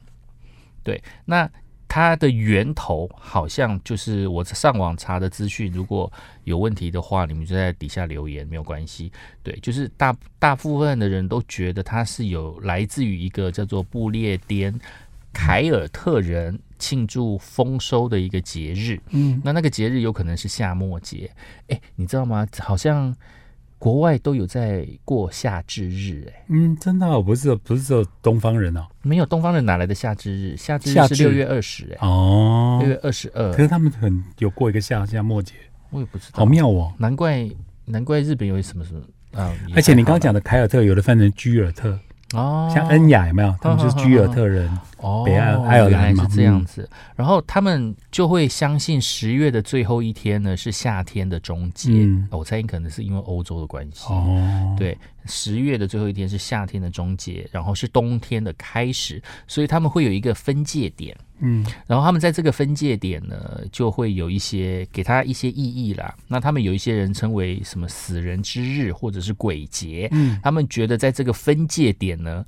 [0.82, 1.46] 对，那
[1.86, 6.12] 它的源头好像就是我上网查的资讯，如果
[6.44, 9.12] 有问题的话，你们就在底下留言，没有关系。
[9.42, 14.74] 对，就是大大部分的人都觉得它是有来自于一个叫做布列颠
[15.32, 19.00] 凯尔特人庆祝丰收的一个节日。
[19.10, 21.30] 嗯，那那个节日有可能是夏末节，
[21.68, 22.46] 哎，你知道吗？
[22.58, 23.14] 好像
[23.84, 30.56] 国外都有在过夏至日，哎，嗯，真的哦，不是不是只有东方人哦，没有东方人哪来的夏至日？
[30.56, 32.78] 夏至日是六月二十，哎，哦。
[32.80, 33.52] 六，月二十二。
[33.52, 35.52] 可，是他们很有过一个夏夏末节，
[35.90, 36.94] 我也不知道，好，妙哦。
[36.96, 37.46] 难怪
[37.84, 39.02] 难怪日本有什么什么
[39.38, 42.00] 啊，而且你刚刚讲的凯尔特，有的翻成居尔特，啦
[42.34, 43.54] 哦，像恩雅有没有？
[43.60, 44.70] 他们就是居尔特人。
[44.98, 46.88] 哦，北爱爱尔兰是这样嗯子。
[47.14, 51.90] 然后他们就会相信十月的最后一天呢是夏天的终结。
[51.92, 54.12] 嗯我猜可能是因为欧洲的关系。
[54.12, 61.16] 哦，对，十月的最后一天是夏天的终结，然后是冬天的开始，所以他们会有一个分界点。
[61.40, 66.14] 嗯然后他们在这个分界点呢，就会有一些给他一些意义啦。
[66.28, 72.44] 那他们有一些人称为什么死人之日或者是鬼节，嗯他们觉得在这个分界点呢，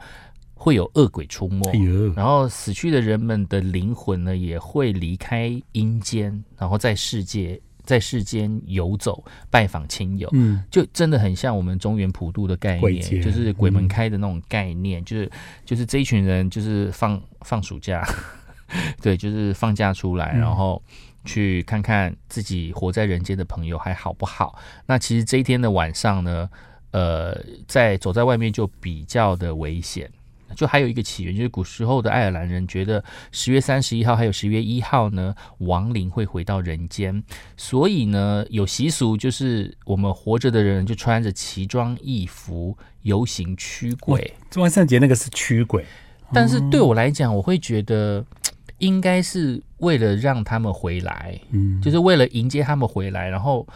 [0.55, 10.29] 会有恶鬼出没哎，然后死去的人们的灵魂呢，也会离开阴间，然后在世界在世间游走，拜访亲友。
[10.33, 15.31] 嗯，就真的很像我们中原普渡的概念，就是鬼门嗯开的那种概念，就是
[15.65, 18.07] 就是这一群人就是放放暑假，
[19.01, 20.83] 对，就是放假出来，嗯然后
[21.25, 24.59] 去看看自己活在人间的朋友还好不好。
[24.87, 26.51] 那其实这一天的晚上呢，
[26.91, 30.11] 呃，在走在外面就比较的危险。
[30.55, 37.23] 就还有一个起源，就是古时候的爱尔兰人觉得十月三十一号还有十月一号呢，亡灵会回到人间，
[37.57, 44.33] 所以呢，有习俗就是我们活着的人就穿着奇装异服游行驱鬼。
[44.51, 45.85] 这万圣节那个是驱鬼，
[46.33, 48.25] 但是对我来讲，我会觉得
[48.79, 53.67] 应该是为了让他们回来，嗯，就是为了迎接他们回来，然后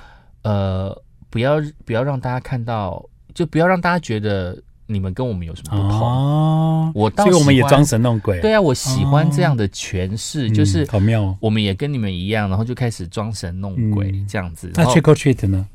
[0.43, 0.97] 呃，
[1.31, 3.05] 不要不要让大家看到，
[3.35, 6.01] 就不要让大家觉得你们跟我们有什么不同。
[6.01, 11.37] 哦，我倒所以我们也装神弄鬼，对啊，我喜欢这样的诠释，嗯，就是好妙哦。
[11.41, 14.71] 我们也跟你们一样，然后就开始装神弄鬼嗯这样子。
[14.75, 15.67] 那 trick or treat 呢？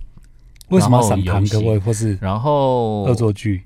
[0.70, 3.64] 为什么要赏糖果或是然后恶作剧？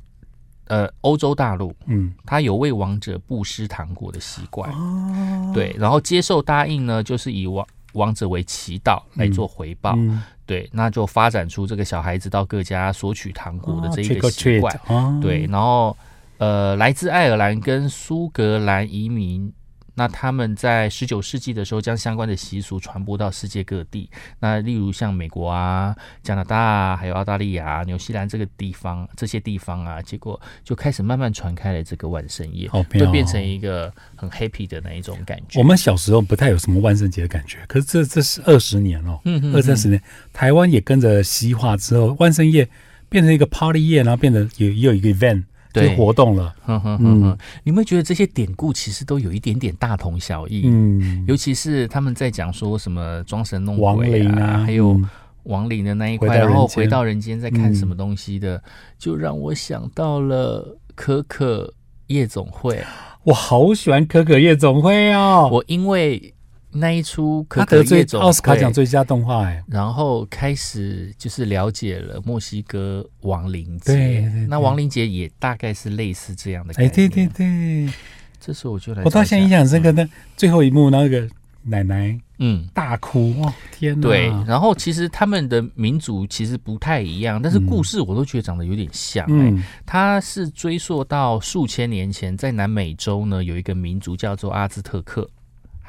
[0.68, 14.76] 呃，欧洲大陆嗯，他有为王者布施糖果的习惯，哦，对，然后接受答应呢，就是以王王者为祈祷来做回报，嗯，对，那就发展出这个小孩子到各家索取糖果的这一个习惯
[15.22, 15.96] 对，然后
[16.40, 19.54] 呃，来自爱尔兰跟苏格兰移民。
[20.00, 24.10] 那他们在十九世纪的时候，将相关的习俗传播到世界各地。
[24.40, 35.60] 那例如像美国啊、加拿大啊，还有澳大利亚、纽西兰这个地方，这些地方啊，结果就开始慢慢传开了这个万圣夜，好妙哦会变成一个很 happy 的那一种感觉。
[35.60, 42.70] 我们小时候不太有什么万圣节的感觉，可是这这是二十年哦，嗯哼二三十年，台湾也跟着西化之后，万圣夜
[43.10, 45.96] 变成一个 party 夜，然后变得有也有一个 event，就对。
[45.96, 46.56] 活动了。
[46.62, 50.64] 哼哼哼哼，你们觉得这些典故其实都有一点点大同小异？
[50.66, 55.10] 嗯，尤其是他们在讲说什么装神弄亡鬼灵啊，还有嗯。
[55.44, 58.62] 亡灵的那一块，然后回到人间在看嗯什么东西的，
[59.00, 61.74] 就让我想到了可可
[62.08, 62.78] 夜总会。
[63.24, 66.32] 我好喜欢可可夜总会哦，我因为
[66.72, 73.94] 那一出可他得罪可夜总奥斯卡奖，最佳动画，哎，然后开始就是了解了墨西哥亡灵节。
[73.94, 77.92] 对对对那亡灵节也大概是类似这样的概哎，对对对，
[78.40, 81.28] 这时候我就来，我到现在印象很深刻，那最后一幕那个
[81.64, 82.68] 奶奶嗯。
[82.74, 84.08] 大哭，哇，天哪！
[84.08, 89.32] 对，然后其实他们的民族其实不太一样，但是嗯故事我都觉得长得有点像、欸。
[89.34, 95.30] 嗯，它是追溯到数千年前，在南美洲呢有一个民族叫做阿兹特克，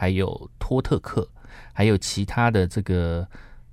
[0.00, 1.28] 还有托特克，
[1.74, 3.28] 还有其他的这个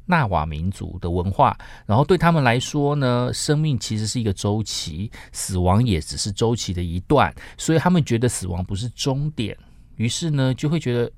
[0.06, 1.58] 纳瓦民族的文化。
[1.86, 9.58] 然后对他们来说呢，生命其实是一个周期，死亡也只是周期的一段，所以他们觉得死亡不是终点，
[9.96, 11.12] 于是呢就会觉得，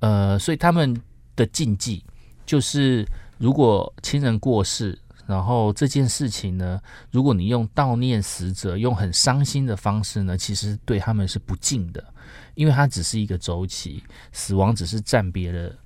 [0.00, 1.00] 呃，所以他们
[1.36, 2.04] 的禁忌
[2.44, 3.06] 就是，
[3.38, 4.98] 如果亲人过世。
[5.28, 12.02] 然后这件事情呢，如果你用悼念死者，用很伤心的方式呢，其实对他们是不敬的，
[12.58, 15.78] 因为它只是一个周期，死亡只是暂别了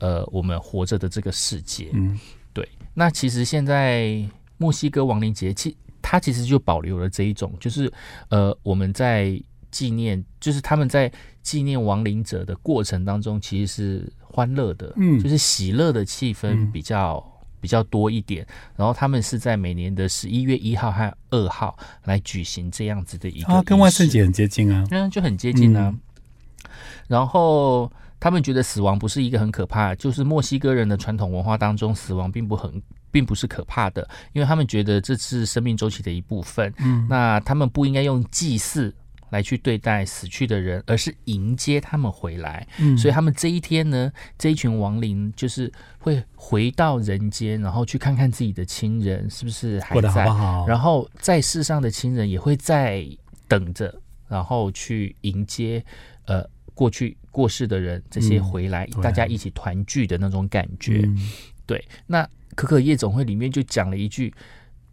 [0.00, 1.88] 呃我们活着的这个世界。
[1.94, 2.20] 嗯，
[2.52, 2.68] 对。
[2.92, 4.22] 那其实现在
[4.58, 7.90] 墨西哥亡灵节，其它其实就保留了这一种，就是
[8.28, 11.10] 呃我们在纪念，就是他们在
[11.42, 17.26] 纪念亡灵者的过程当中，其实是欢乐的，嗯就是喜乐的气氛嗯比较。
[17.62, 24.82] 比较多一点，然后他们是在每年的十一月一号和二号来举行这样子的一个啊，跟万圣节很接近啊。
[24.90, 25.94] 嗯，就很接近啊。
[27.06, 36.72] 然后他们觉得死亡不是一个很可怕，就是墨西哥人的传统文化当中，死亡并不很，并不是可怕的，因为他们觉得这是生命周期的一部分。
[36.78, 38.94] 嗯，那他们不应该用祭祀
[39.30, 42.66] 来去对待死去的人，而是迎接他们回来。
[42.78, 50.24] 嗯所以他们这一天呢，这一群亡灵就是会回到人间，然后去看看自己的亲人是不是还在？
[50.66, 53.06] 然后在世上的亲人也会在
[53.46, 53.94] 等着，
[54.28, 55.84] 然后去迎接
[56.30, 61.02] 呃过去过世的人这些嗯回来，对大家一起团聚的那种感觉。
[61.04, 61.18] 嗯
[61.66, 64.32] 对，那可可夜总会里面就讲了一句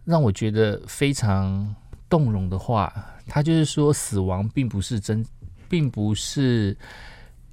[0.04, 1.76] 让我觉得非常
[2.10, 2.91] 动容的话，
[3.28, 5.26] 他就是说死亡并不是真，
[5.69, 6.78] 并不是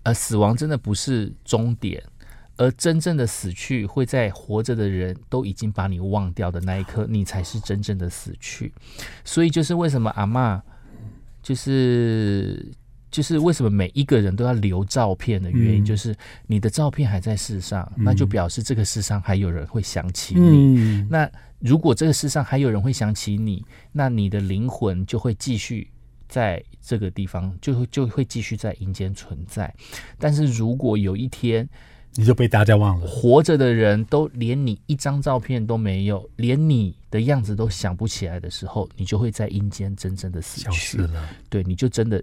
[0.03, 2.03] 呃死亡真的不是终点。
[2.57, 8.73] 而真正的死去，会在活着的人都已经把你忘掉的那一刻，你才是真正的死去。
[9.25, 10.63] 所以，就是为什么阿妈，
[11.43, 12.65] 就是
[13.15, 16.13] 就是为什么每一个人都要留照片的原因，嗯就是
[16.49, 20.77] 你的照片还在世上，嗯那就表示这个世上还有人会想起你。
[20.77, 25.89] 嗯，那如果这个世上还有人会想起你，那你的灵魂就会继续
[26.29, 29.73] 在这个地方，就会就会继续在阴间存在。
[30.19, 31.69] 但是如果有一天
[32.17, 33.07] 你就被大家忘了。
[33.07, 40.99] 活着的人都连你一张照片都没有，连你的样子都想不起来的时候，你就会在阴间真正的死消去失。
[40.99, 41.29] 了。
[41.49, 42.23] 对，你就真的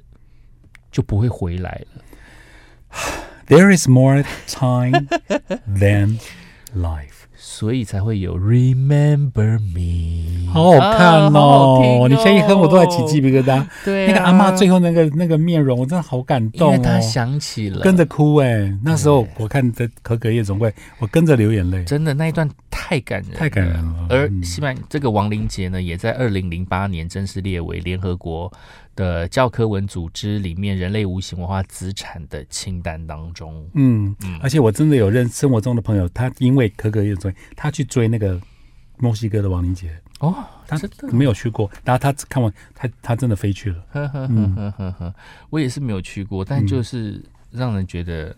[0.92, 2.02] 就不会回来了。
[3.48, 5.08] There is more time
[5.68, 6.20] than
[6.76, 7.08] life。
[7.44, 12.08] 所以才会有 Remember Me，好好看哦！
[12.08, 13.66] 你现在一哼，我都在起鸡皮疙瘩。
[13.84, 16.72] 对、那个阿妈最后那个那个面容，我真的好感动哦。
[16.72, 21.84] 为他想起了，跟着哭哎、那时候我看的《可可夜总会》，我跟着流眼泪。
[21.84, 28.52] 真的那一段太感人，太感人了而嗯西班这个亡灵节呢，也在二零零八年正式列为联合国
[29.02, 33.68] 的教科文组织里面人类无形文化资产的清单当中。
[33.74, 38.40] 嗯嗯，而且我真的有认生活中的朋友，他因为可可夜总会，他去追那个
[38.98, 40.36] 墨西哥的亡灵节，哦，
[40.68, 43.84] 他真的没有去过，然后他看完，他他真的飞去了。
[43.90, 45.16] 呵呵呵呵呵呵，
[45.50, 48.36] 我也是没有去过，但就是让人觉得，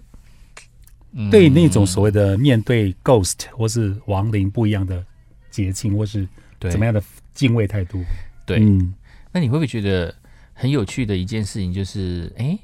[1.12, 5.06] 嗯对那种所谓的面对 ghost 或是亡灵不一样的
[5.52, 8.02] 节庆，或是对怎么样的敬畏态度。
[8.46, 8.94] 对，嗯，
[9.32, 10.14] 那你会不会觉得
[10.54, 12.58] 很有趣的一件事情就是，哎，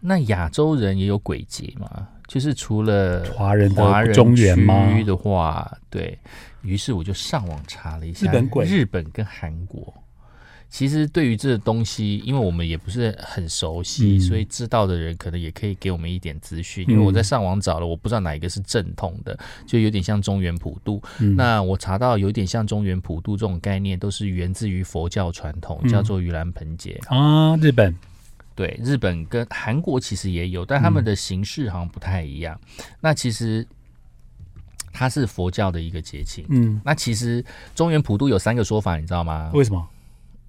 [0.00, 2.08] 那亚洲人也有鬼节嘛？
[2.26, 6.16] 就是除了华人华人中原吗区的话，对
[6.62, 9.92] 于是我就上网查了一下日本鬼日本跟韩国。
[10.70, 16.88] 其实对于这个东西，因为我们也不是很熟悉，嗯所以知道的人可能也可以给我们一点资讯。
[16.88, 21.02] 因为我在上网找了，我不知道哪一个是正统的，就有点像中原普渡。
[21.18, 27.00] 嗯那我查到有点像中原普渡这种概念，都是源自于佛教传统，嗯叫做盂兰盆节。
[27.08, 27.94] 啊，日本
[28.54, 32.60] 对，日本跟韩国其实也有，但他们的形式好像不太一样。
[33.00, 33.66] 那其实
[34.92, 36.44] 它是佛教的一个节庆。
[36.48, 39.50] 嗯，那其实中原普渡有三个说法，你知道吗？
[39.52, 39.84] 为什么？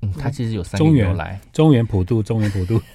[0.01, 2.81] 嗯，它其实有三个由来，中原普渡，中原普渡。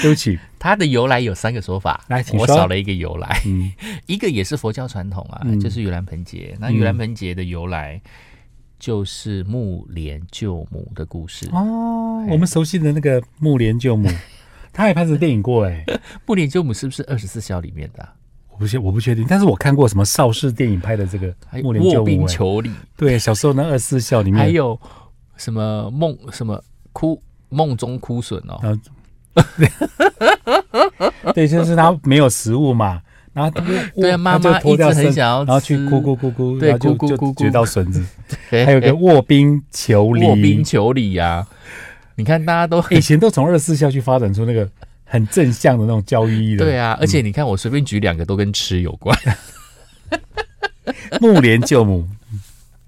[0.00, 2.02] 对不起，它的由来有三个说法。
[2.08, 3.70] 来我少了一个由来，嗯。
[4.06, 5.60] 一个也是佛教传统啊，嗯。
[5.60, 6.56] 就是盂兰盆节。
[6.58, 8.00] 那盂兰盆节的由来
[8.78, 11.48] 就是木莲救母的故事。
[11.52, 14.08] 哦，我们熟悉的那个木莲救母，
[14.72, 15.84] 他也拍成电影过哎，
[16.24, 18.14] 木莲救母是不是二十四孝里面的啊、
[18.50, 24.40] 我不确我不确定，但是我看过什么邵氏电影拍的这个木莲卧冰救母哎，求鲤，对，小时候那二十四孝里面。
[24.40, 24.80] 还有
[25.36, 28.78] 什么梦什么枯梦中枯笋哦，然后，
[31.34, 33.00] 对，就是他没有食物嘛，
[33.32, 37.34] 然后他 对啊，妈妈一直很想要吃，然后去咕咕咕咕，对咕咕咕咕。
[37.34, 38.04] 掘到笋子，
[38.50, 41.46] 对，还有个卧冰求鲤，卧冰求鲤呀。
[42.16, 44.68] 你看大家都以前都从二十四孝去发展出那个
[45.04, 46.64] 很正向的那种教育意义的。
[46.64, 49.18] 对啊，而且你看我随便举两个都跟吃有关。
[51.20, 52.06] 木莲救母，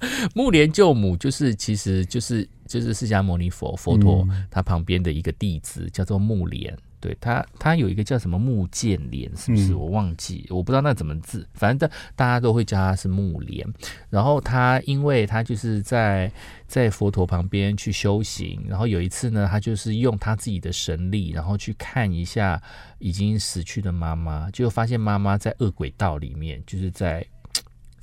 [0.35, 6.77] 木莲救母就是其实就是就是释迦牟尼佛佛陀、嗯他旁边的一个弟子叫做木莲。
[6.99, 9.73] 对他，他有一个叫什么木剑莲，是不是？
[9.73, 13.65] 嗯我忘记，我不知道那怎么字，反正大大家都会叫他是木莲。
[14.09, 16.33] 然后他，因为他就是在
[16.67, 22.61] 在佛陀旁边去修行，然后有一次呢，他就是用他自己的神力，然后去看一下
[22.99, 27.25] 已经死去的妈妈，就发现妈妈在恶鬼道里面，就是在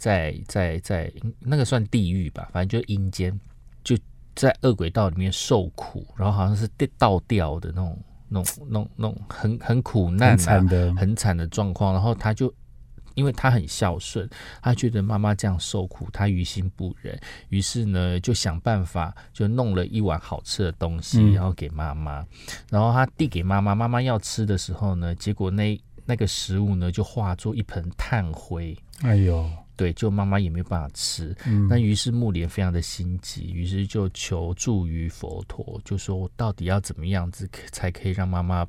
[0.04, 3.40] 在在在那个算地狱吧，反正就阴间，
[3.86, 3.98] 就
[4.36, 12.54] 在恶鬼道里面受苦，然后好像是倒吊的那种、那种、那种、那种很很苦难、啊、很惨的，很惨的状况，然后他就。
[13.16, 14.28] 因为他很孝顺，
[14.60, 17.16] 他觉得妈妈这样受苦，他于心不忍，
[17.50, 22.26] 于是呢就想办法，就弄了一碗好吃的东西，嗯然后给妈妈。
[22.72, 31.36] 然后他递给妈妈，妈妈要吃的时候呢，结果那那个食物呢就化作一盆炭灰，哎呦，对，就妈妈也没有办法吃。
[31.46, 38.66] 嗯那于是木莲非常的心急，于是就求助于佛陀，就说我到底要怎么样子才可以让妈妈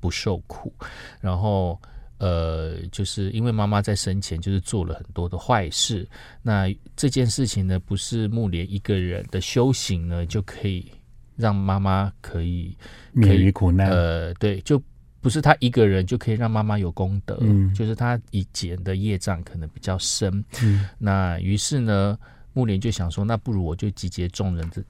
[0.00, 0.72] 不受苦？
[1.20, 1.80] 然后
[2.18, 6.08] 呃，就是因为妈妈在生前就是做了很多的坏事，
[6.42, 10.90] 那这件事情呢，不是木莲一个人的修行呢就可以
[11.36, 12.76] 让妈妈可以
[13.12, 14.82] 免于苦难，呃，对，就
[15.28, 22.18] 不是他一个人就可以让妈妈有功德，嗯就是他以前的业障可能比较深，嗯那于是呢，
[22.54, 24.82] 木莲就想说，那不如我就集结众人之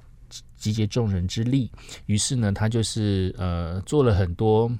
[0.57, 1.69] 集结众人之力。
[2.07, 4.71] 于是呢，他就是呃做了很多，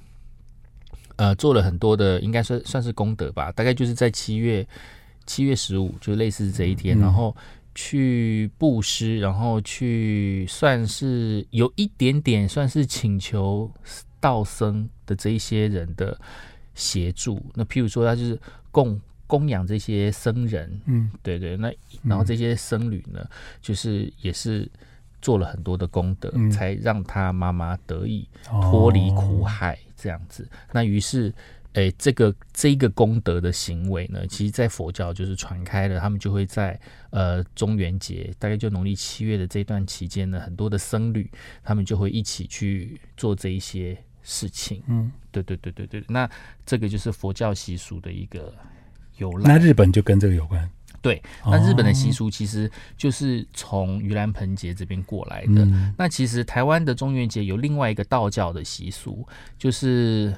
[1.17, 3.51] 呃做了很多的，应该算算是功德吧。
[3.51, 4.65] 大概就是在七月
[5.27, 7.37] 七月十五，就类似这一天，嗯然后
[7.75, 13.69] 去布施，然后去算是有一点点算是请求
[14.21, 16.19] 道僧的这一些人的
[16.75, 17.45] 协助。
[17.55, 18.41] 那譬如说，他就是
[18.71, 21.11] 供供养这些僧人，嗯。
[21.23, 23.25] 对对，那然后这些僧侣呢，
[23.61, 24.71] 就是也是
[25.21, 26.51] 做了很多的功德，嗯。
[26.51, 28.61] 才让他妈妈得以哦。
[28.63, 30.49] 脱离苦海这样子。
[30.73, 31.35] 那于是，
[31.75, 36.79] 哎，这个这一个功德的行为呢，其实在佛教就是传开了，他们就会在
[37.11, 41.31] 呃中元节，大概就农历七月的这段期间呢，很多的僧侣
[41.63, 43.97] 他们就会一起去做这一些
[44.29, 44.83] 事情。
[44.87, 46.29] 嗯，对对对对对，那
[46.67, 48.55] 这个就是佛教习俗的一个
[49.17, 49.55] 由来。
[49.55, 50.71] 那日本就跟这个有关。
[51.01, 55.65] 对，那日本的习哦俗其实就是从盂兰盆节这边过来的。
[55.65, 59.27] 嗯那其实台湾的中元节有另外一个道教的习俗，
[59.57, 60.35] 就是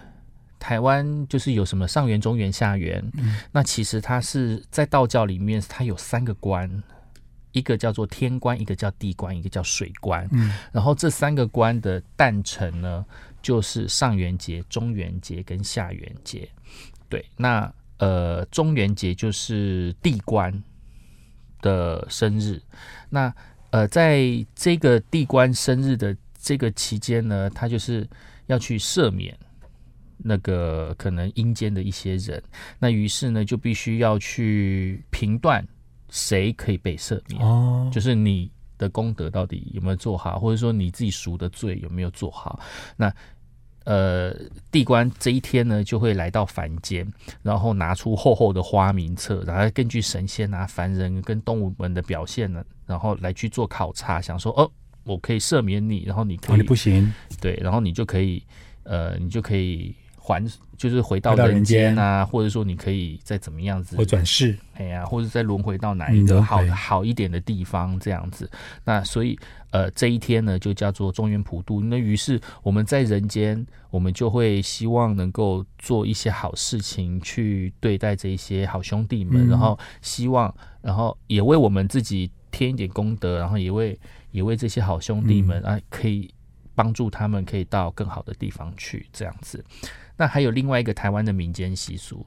[0.58, 3.02] 台湾就是有什么上元、中元、下元。
[3.14, 6.70] 嗯那其实它是在道教里面，它有三个关，
[7.52, 10.28] 一个叫做天官，一个叫地官，一个叫水官。
[10.30, 13.04] 嗯然后这三个官的诞辰呢，
[13.42, 16.48] 就是上元节、中元节跟下元节。
[17.08, 20.62] 对，那呃，中元节就是地官
[21.60, 22.60] 的生日。
[23.08, 23.34] 那
[23.70, 24.22] 呃，在
[24.54, 28.08] 这个地官生日的这个期间呢，他就是
[28.46, 29.36] 要去赦免
[30.16, 32.42] 那个可能阴间的一些人。
[32.78, 35.66] 那于是呢，就必须要去评断
[36.10, 37.42] 谁可以被赦免。
[37.42, 38.50] 哦，就是你
[38.80, 42.58] 的功德到底有没有做好，或者说你自己赎的罪有没有做好。
[42.96, 43.12] 那
[43.84, 44.34] 呃，
[44.70, 47.06] 地官这一天呢，就会来到凡间，
[47.42, 54.70] 然后拿出厚厚的花名册，然后根据神仙啊、凡人跟动物们的表现呢，然后来去做考察，想说哦，
[55.04, 58.42] 我可以赦免你，然后你可哦，以、你不行，对，然后你就可以
[58.84, 59.94] 呃，你就可以
[60.30, 60.44] 还，
[60.76, 64.56] 就是回到人人间间啊，或者说你可以再怎么样子或转世。
[64.74, 68.50] 哎呀，或者再轮回到哪一个好的好一点的地方这样子。
[68.84, 69.38] 那所以
[69.70, 71.80] 呃这一天呢就叫做中原普渡。
[71.80, 83.98] 那于是我们在人间，我们就会希望能够做一些好事情去对待这一些好兄弟们，嗯然后希望，然后也为我们自己添一点功德，然后也为
[84.30, 86.32] 也为这些好兄弟们、啊可以
[86.74, 89.62] 帮助他们可以到更好的地方去这样子。
[90.20, 92.26] 那还有另外一个台湾的民间习俗。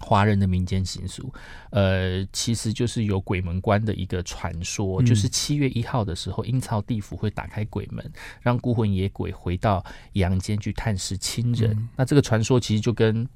[0.00, 1.32] 华人的民间习俗，
[1.70, 8.04] 呃，其实就是有鬼门关的一个传说，嗯就是七月一号的时候，阴曹地府会打开鬼门，
[8.42, 9.82] 让孤魂野鬼回到
[10.14, 11.70] 阳间去探视亲人。
[11.70, 13.26] 嗯那这个传说其实就跟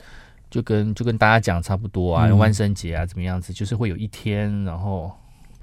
[0.51, 5.17] 就跟就跟大家讲差不多啊，嗯万圣节啊怎么样子，就是会有一天，然后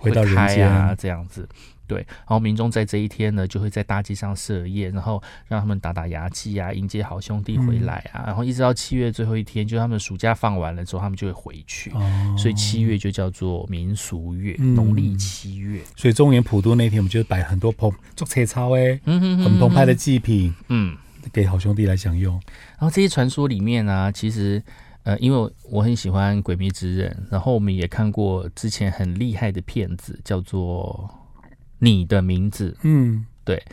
[0.05, 1.47] 回到人会开啊这样子。
[1.87, 11.91] 对，然后民众在这一天呢，就会在大街上设宴，然后让他们打打牙祭啊，迎接好兄弟回来啊，然后一直到七月最后一天，就他们暑假放完了之后，他们就会回去。
[11.91, 15.79] 哦，所以七月就叫做民俗月，嗯农历七月。
[15.95, 20.97] 所以中原普渡那天，我们就是摆很多澎做切操哎，很澎湃的祭品嗯，
[21.31, 22.33] 给好兄弟来享用。
[22.33, 24.59] 然后这些传说里面呢、其实
[25.05, 31.07] 呃，因为我很喜欢《鬼迷之刃》，然后我们也看过之前很厉害的片子，叫做
[31.77, 32.71] 《你的名字》。
[32.81, 33.63] 嗯，对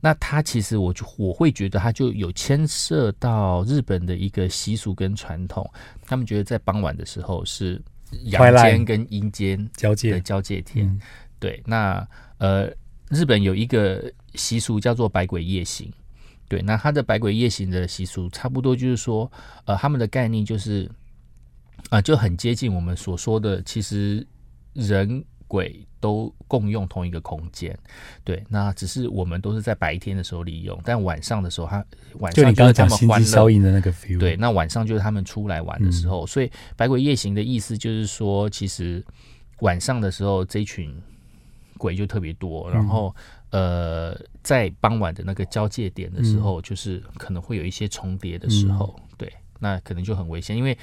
[0.00, 5.68] 那他其实我就我会觉得他就有牵涉到日本的一个习俗跟传统，
[6.06, 7.82] 他们觉得在傍晚的时候是
[8.26, 10.86] 阳间跟阴间交界的交界天。
[10.86, 11.00] 嗯
[11.40, 12.06] 对，那
[12.38, 12.70] 呃，
[13.08, 15.92] 日本有一个习俗叫做百鬼夜行。
[16.50, 19.30] 对，那它的百鬼夜行的习俗，差不多就是说，
[19.66, 20.90] 呃，他们的概念就是，
[21.90, 24.26] 啊、就很接近我们所说的，其实
[24.72, 27.78] 人鬼都共用同一个空间。
[28.24, 31.84] 对，那只是我们都是在白天的时候利用，但晚上的时候他，
[32.14, 33.92] 晚就你刚刚讲心机们欢乐效应的那个。
[33.92, 36.10] feel，对，，那晚上就是他们出来玩的时嗯。
[36.10, 39.04] 候，所以百鬼夜行的意思就是说，其实
[39.60, 40.92] 晚上的时候这一群
[41.78, 43.14] 鬼就特别多，然后、
[43.50, 50.76] 呃，在傍晚的那个交界点的时候，就是可能会有一些重叠的时候，对，那可能就很危险，因为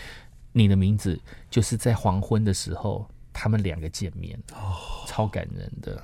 [0.51, 4.75] 你的名字就是在黄昏的时候，他们两个见面，哦，
[5.07, 6.01] 超感人的，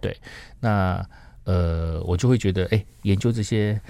[0.00, 0.16] 对，
[0.60, 1.04] 那
[1.44, 3.80] 呃，我就会觉得，哎、研究这些。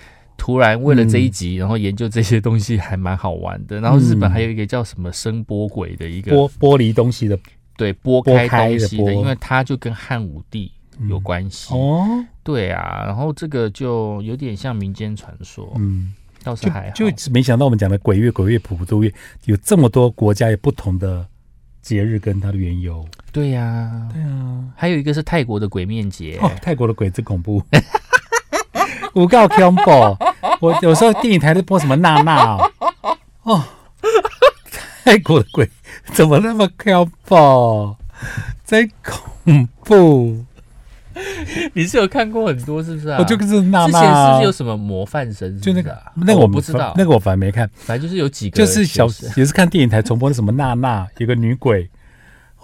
[0.40, 3.80] 突然为了这一集，然后研究这些东西还蛮好玩的。
[3.80, 7.36] 然后日本嗯还有一个叫什么声波鬼的一个剥剥离东西的
[7.76, 9.12] 对拨拨开东西的，拨。
[9.14, 10.70] 因为他就跟汉武帝
[11.08, 11.74] 有关系。
[11.74, 16.94] 哦，对啊，然后这个就有点像民间传说，嗯，倒是还好。
[16.94, 19.12] 就就没想到我们讲的鬼月、鬼月、普渡月
[19.44, 21.26] 有这么多国家有不同的
[21.82, 23.06] 节日跟它的缘由。
[23.30, 27.62] 对呀、对啊，还有一个是泰国的鬼面节，哦，泰国的鬼子恐怖，
[29.14, 30.16] 五告 combo。
[30.60, 33.64] 我有时候电影台在播什么娜娜哦，哦，
[35.04, 35.70] 泰国的鬼
[36.12, 37.94] 怎么那么 combo？
[38.64, 40.44] 真恐怖！
[41.74, 43.18] 你是有看过很多是不是啊？
[43.18, 46.02] 我就是娜之前娜，是不是有什么模范生就那个啊？
[46.16, 49.06] 那个我不知道，那个我反而没看，反正就是有几个就是小
[49.36, 51.88] 也是看电影台重播的什么娜娜，有个女鬼，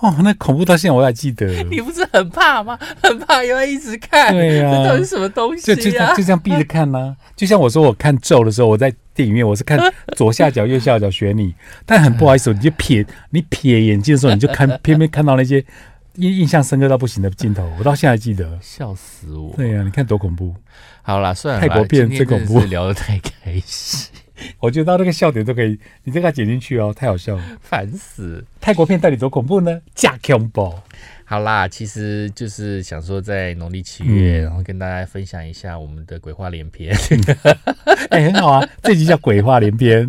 [0.01, 1.47] 哦，那恐怖到现在我还记得。
[1.71, 2.79] 你不是很怕吗？
[3.03, 4.71] 很怕又要一直看，对呀。
[4.71, 5.99] 这到底是什么东西就就就？
[6.17, 9.79] 这样闭着看呐、就像我说我看咒的时候，我在电影院我是看
[10.17, 11.55] 左下角右下角选你，
[11.87, 15.65] 但很不好意思，你就瞥你瞥眼睛的时候，你就看偏偏看到那些
[16.17, 18.59] 印印象深刻到不行的镜头，我到现在还记得。
[18.61, 19.53] 笑死我！
[19.57, 20.55] 对呀、你看多恐怖！
[21.03, 24.11] 好啦，算了，泰国片最恐怖聊得太开心，
[24.61, 27.45] 我觉得到那个笑点都可以，你这个剪进去哦，太好笑了。
[27.61, 28.45] 烦死。
[28.61, 29.81] 泰国片到底多恐怖呢？
[29.95, 30.73] 假恐怖！
[31.25, 36.95] 好啦，其实就是想说，在农历七月，嗯然后跟大家分享一下我们的鬼话连篇。
[38.11, 40.09] 哎、很好啊，这集叫鬼话连篇。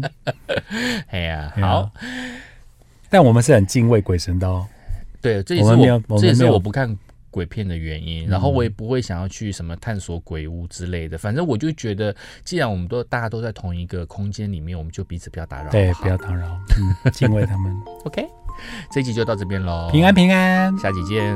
[1.10, 1.92] 哎呀，哎呀好，
[3.10, 4.68] 但我们是很敬畏鬼神的哦。
[5.26, 5.70] 对，这也是
[6.08, 6.96] 我这也是我不看
[7.32, 8.28] 鬼片的原因。
[8.28, 11.18] 然后我也不会想要去什么探索鬼屋之类的。
[11.18, 15.72] 反正我就觉得，既然我们都大家都在同一个空间里面，我们就彼此不要打扰。
[15.72, 16.46] 对，不要打扰，
[16.78, 17.76] 嗯，敬畏他们。
[18.06, 18.24] OK，
[18.92, 20.78] 这一集就到这边喽，平安，平安。
[20.78, 21.36] 下集见。